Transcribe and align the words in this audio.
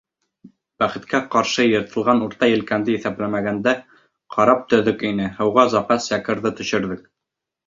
Бәхеткә 0.83 1.19
ҡаршы, 1.35 1.65
йыртылған 1.71 2.23
урта 2.27 2.49
елкәнде 2.51 2.95
иҫәпләмәгәндә, 3.01 3.75
карап 4.37 4.65
төҙөк 4.73 5.05
ине. 5.11 5.29
һыуға 5.39 5.69
запас 5.77 6.11
якорҙы 6.17 6.55
төшөрҙөк. 6.63 7.07